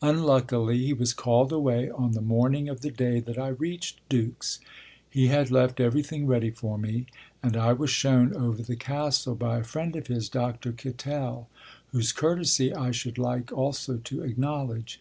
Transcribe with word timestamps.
Unluckily, 0.00 0.78
he 0.86 0.94
was 0.94 1.12
called 1.12 1.52
away 1.52 1.90
on 1.90 2.12
the 2.12 2.22
morning 2.22 2.66
of 2.66 2.80
the 2.80 2.90
day 2.90 3.20
that 3.20 3.36
I 3.36 3.48
reached 3.48 4.00
Dux. 4.08 4.58
He 5.10 5.26
had 5.26 5.50
left 5.50 5.80
everything 5.80 6.26
ready 6.26 6.50
for 6.50 6.78
me, 6.78 7.04
and 7.42 7.58
I 7.58 7.74
was 7.74 7.90
shown 7.90 8.34
over 8.34 8.62
the 8.62 8.74
castle 8.76 9.34
by 9.34 9.58
a 9.58 9.64
friend 9.64 9.94
of 9.94 10.06
his, 10.06 10.30
Dr. 10.30 10.72
Kittel, 10.72 11.48
whose 11.88 12.12
courtesy 12.12 12.72
I 12.74 12.90
should 12.90 13.18
like 13.18 13.52
also 13.52 13.98
to 13.98 14.22
acknowledge. 14.22 14.98